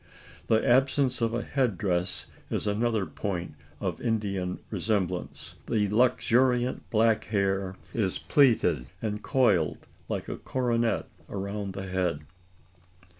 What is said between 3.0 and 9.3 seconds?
point of Indian resemblance. The luxuriant black hair is plaited, and